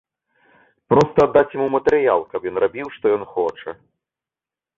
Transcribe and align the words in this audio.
Проста 0.93 1.17
аддаць 1.29 1.53
яму 1.57 1.67
матэрыял, 1.75 2.25
каб 2.33 2.41
ён 2.53 2.57
рабіў, 2.65 2.87
што 2.97 3.05
ён 3.19 3.23
хоча. 3.37 3.71